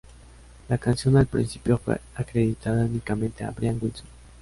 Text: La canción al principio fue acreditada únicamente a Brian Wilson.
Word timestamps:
La 0.67 0.79
canción 0.79 1.15
al 1.17 1.27
principio 1.27 1.77
fue 1.77 2.01
acreditada 2.15 2.85
únicamente 2.85 3.43
a 3.43 3.51
Brian 3.51 3.77
Wilson. 3.79 4.07